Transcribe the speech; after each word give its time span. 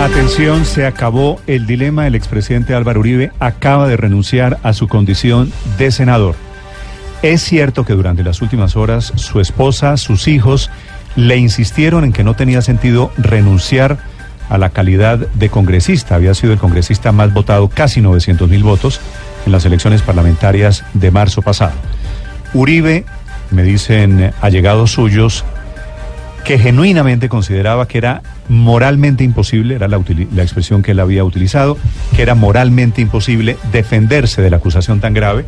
Atención, 0.00 0.64
se 0.64 0.86
acabó 0.86 1.40
el 1.48 1.66
dilema. 1.66 2.06
El 2.06 2.14
expresidente 2.14 2.72
Álvaro 2.72 3.00
Uribe 3.00 3.32
acaba 3.40 3.88
de 3.88 3.96
renunciar 3.96 4.60
a 4.62 4.72
su 4.72 4.86
condición 4.86 5.52
de 5.76 5.90
senador. 5.90 6.36
Es 7.22 7.42
cierto 7.42 7.84
que 7.84 7.94
durante 7.94 8.22
las 8.22 8.40
últimas 8.40 8.76
horas 8.76 9.12
su 9.16 9.40
esposa, 9.40 9.96
sus 9.96 10.28
hijos, 10.28 10.70
le 11.16 11.36
insistieron 11.36 12.04
en 12.04 12.12
que 12.12 12.22
no 12.22 12.34
tenía 12.34 12.62
sentido 12.62 13.10
renunciar 13.18 13.98
a 14.48 14.56
la 14.56 14.70
calidad 14.70 15.18
de 15.18 15.48
congresista. 15.50 16.14
Había 16.14 16.34
sido 16.34 16.52
el 16.52 16.60
congresista 16.60 17.10
más 17.10 17.32
votado, 17.32 17.68
casi 17.68 18.00
900 18.00 18.48
mil 18.48 18.62
votos, 18.62 19.00
en 19.46 19.52
las 19.52 19.64
elecciones 19.64 20.02
parlamentarias 20.02 20.84
de 20.94 21.10
marzo 21.10 21.42
pasado. 21.42 21.74
Uribe, 22.54 23.04
me 23.50 23.64
dicen 23.64 24.32
allegados 24.40 24.92
suyos, 24.92 25.44
que 26.48 26.58
genuinamente 26.58 27.28
consideraba 27.28 27.86
que 27.86 27.98
era 27.98 28.22
moralmente 28.48 29.22
imposible, 29.22 29.74
era 29.74 29.86
la, 29.86 30.00
la 30.34 30.42
expresión 30.42 30.80
que 30.80 30.92
él 30.92 31.00
había 31.00 31.22
utilizado, 31.22 31.76
que 32.16 32.22
era 32.22 32.34
moralmente 32.34 33.02
imposible 33.02 33.58
defenderse 33.70 34.40
de 34.40 34.48
la 34.48 34.56
acusación 34.56 34.98
tan 34.98 35.12
grave 35.12 35.44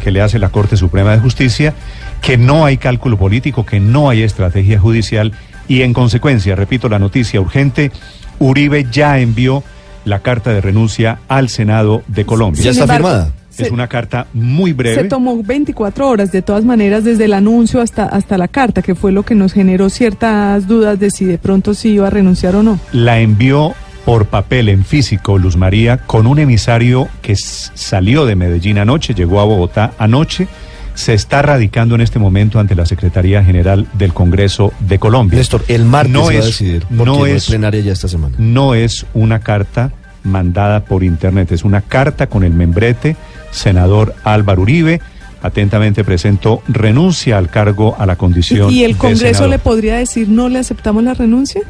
que 0.00 0.12
le 0.12 0.20
hace 0.20 0.38
la 0.38 0.50
Corte 0.50 0.76
Suprema 0.76 1.10
de 1.10 1.18
Justicia, 1.18 1.74
que 2.20 2.38
no 2.38 2.64
hay 2.64 2.76
cálculo 2.76 3.18
político, 3.18 3.66
que 3.66 3.80
no 3.80 4.08
hay 4.08 4.22
estrategia 4.22 4.78
judicial 4.78 5.32
y 5.66 5.82
en 5.82 5.92
consecuencia, 5.92 6.54
repito 6.54 6.88
la 6.88 7.00
noticia 7.00 7.40
urgente, 7.40 7.90
Uribe 8.38 8.86
ya 8.92 9.18
envió 9.18 9.64
la 10.04 10.20
carta 10.20 10.52
de 10.52 10.60
renuncia 10.60 11.18
al 11.26 11.48
Senado 11.48 12.04
de 12.06 12.26
Colombia. 12.26 12.62
Ya 12.62 12.70
está 12.70 12.84
embargo, 12.84 13.32
Es 13.62 13.70
una 13.70 13.88
carta 13.88 14.26
muy 14.32 14.72
breve. 14.72 15.02
Se 15.02 15.04
tomó 15.04 15.42
24 15.42 16.08
horas, 16.08 16.32
de 16.32 16.42
todas 16.42 16.64
maneras, 16.64 17.04
desde 17.04 17.26
el 17.26 17.32
anuncio 17.32 17.80
hasta, 17.80 18.04
hasta 18.04 18.38
la 18.38 18.48
carta, 18.48 18.82
que 18.82 18.94
fue 18.94 19.12
lo 19.12 19.22
que 19.22 19.34
nos 19.34 19.52
generó 19.52 19.90
ciertas 19.90 20.66
dudas 20.66 20.98
de 20.98 21.10
si 21.10 21.24
de 21.24 21.38
pronto 21.38 21.74
sí 21.74 21.90
iba 21.90 22.06
a 22.06 22.10
renunciar 22.10 22.56
o 22.56 22.62
no. 22.62 22.78
la 22.92 23.20
envió 23.20 23.74
por 24.04 24.26
papel 24.26 24.68
en 24.68 24.84
físico 24.84 25.38
Luz 25.38 25.56
María 25.56 25.98
con 25.98 26.26
un 26.26 26.38
emisario 26.38 27.08
que 27.22 27.36
salió 27.36 28.26
de 28.26 28.36
Medellín 28.36 28.78
anoche, 28.78 29.14
llegó 29.14 29.40
a 29.40 29.44
Bogotá 29.44 29.92
anoche, 29.98 30.46
se 30.94 31.14
está 31.14 31.42
radicando 31.42 31.94
en 31.94 32.00
este 32.00 32.18
momento 32.18 32.60
ante 32.60 32.74
la 32.74 32.86
Secretaría 32.86 33.42
General 33.42 33.86
del 33.94 34.12
Congreso 34.12 34.72
de 34.80 34.98
Colombia. 34.98 35.38
Néstor, 35.38 35.64
el 35.68 35.84
martes 35.84 36.12
no 36.12 36.26
se 36.26 36.34
va 36.34 36.38
a 36.38 36.38
es, 36.40 36.46
decidir. 36.46 36.82
Porque 36.82 36.96
no 36.96 37.18
no, 37.18 37.26
es, 37.26 37.34
es 37.36 37.46
plenaria 37.46 37.80
ya 37.80 37.92
esta 37.92 38.08
semana. 38.08 38.34
no 38.38 38.74
es 38.74 39.06
una 39.14 39.40
carta 39.40 39.90
mandada 40.22 40.84
por 40.84 41.02
internet, 41.02 41.52
es 41.52 41.64
una 41.64 41.80
carta 41.80 42.28
con 42.28 42.44
el 42.44 42.52
membrete 42.52 43.16
senador 43.54 44.14
Álvaro 44.24 44.62
Uribe. 44.62 45.00
Atentamente 45.42 46.04
presento 46.04 46.62
renuncia 46.68 47.36
al 47.36 47.50
cargo 47.50 47.94
a 47.98 48.06
la 48.06 48.16
condición 48.16 48.70
¿Y 48.72 48.82
el 48.84 48.96
Congreso 48.96 49.46
le 49.46 49.58
podría 49.58 49.96
decir 49.96 50.26
no 50.28 50.48
le 50.48 50.58
aceptamos 50.58 51.04
la 51.04 51.12
renuncia? 51.12 51.60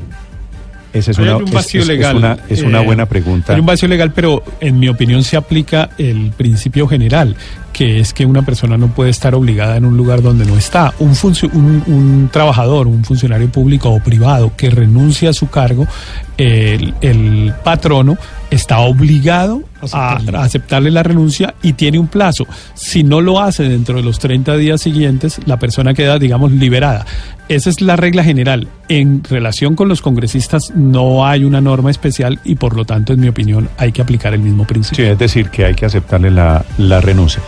Esa 0.92 1.10
es 1.10 1.18
una, 1.18 1.38
un 1.38 1.48
es- 1.48 1.50
vacío 1.52 1.80
es- 1.80 1.88
es 1.88 1.96
legal. 1.96 2.16
una, 2.16 2.38
es 2.48 2.62
una 2.62 2.82
eh, 2.82 2.86
buena 2.86 3.06
pregunta. 3.06 3.52
Hay 3.52 3.58
un 3.58 3.66
vacío 3.66 3.88
legal, 3.88 4.12
pero 4.12 4.44
en 4.60 4.78
mi 4.78 4.88
opinión 4.88 5.24
se 5.24 5.36
aplica 5.36 5.90
el 5.98 6.30
principio 6.36 6.86
general, 6.86 7.34
que 7.72 7.98
es 7.98 8.12
que 8.12 8.24
una 8.24 8.42
persona 8.42 8.76
no 8.78 8.86
puede 8.94 9.10
estar 9.10 9.34
obligada 9.34 9.76
en 9.76 9.86
un 9.86 9.96
lugar 9.96 10.22
donde 10.22 10.44
no 10.46 10.56
está. 10.56 10.94
Un, 11.00 11.16
funcio- 11.16 11.50
un, 11.52 11.82
un 11.88 12.28
trabajador, 12.32 12.86
un 12.86 13.02
funcionario 13.02 13.48
público 13.50 13.90
o 13.90 13.98
privado 13.98 14.52
que 14.56 14.70
renuncia 14.70 15.30
a 15.30 15.32
su 15.32 15.48
cargo, 15.50 15.84
el, 16.36 16.94
el 17.00 17.52
patrono 17.64 18.16
está 18.54 18.78
obligado 18.78 19.62
a, 19.92 20.16
a 20.16 20.42
aceptarle 20.42 20.90
la 20.90 21.02
renuncia 21.02 21.54
y 21.62 21.74
tiene 21.74 21.98
un 21.98 22.06
plazo. 22.06 22.46
Si 22.74 23.02
no 23.02 23.20
lo 23.20 23.40
hace 23.40 23.64
dentro 23.64 23.96
de 23.96 24.02
los 24.02 24.18
30 24.18 24.56
días 24.56 24.80
siguientes, 24.80 25.40
la 25.46 25.58
persona 25.58 25.94
queda, 25.94 26.18
digamos, 26.18 26.52
liberada. 26.52 27.04
Esa 27.48 27.68
es 27.68 27.82
la 27.82 27.96
regla 27.96 28.24
general. 28.24 28.68
En 28.88 29.22
relación 29.22 29.76
con 29.76 29.88
los 29.88 30.00
congresistas 30.00 30.72
no 30.74 31.26
hay 31.26 31.44
una 31.44 31.60
norma 31.60 31.90
especial 31.90 32.38
y 32.44 32.54
por 32.54 32.74
lo 32.74 32.84
tanto, 32.84 33.12
en 33.12 33.20
mi 33.20 33.28
opinión, 33.28 33.68
hay 33.76 33.92
que 33.92 34.00
aplicar 34.00 34.32
el 34.32 34.40
mismo 34.40 34.66
principio. 34.66 35.04
Sí, 35.04 35.10
es 35.10 35.18
decir, 35.18 35.50
que 35.50 35.66
hay 35.66 35.74
que 35.74 35.84
aceptarle 35.84 36.30
la, 36.30 36.64
la 36.78 37.00
renuncia. 37.00 37.42